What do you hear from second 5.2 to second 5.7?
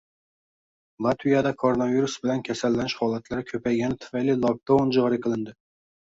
qilindi